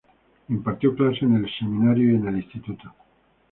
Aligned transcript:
Impartió 0.49 0.95
clases 0.95 1.21
en 1.21 1.35
el 1.35 1.47
Seminario 1.59 2.11
y 2.11 2.15
en 2.15 2.27
el 2.27 2.37
Instituto. 2.37 2.91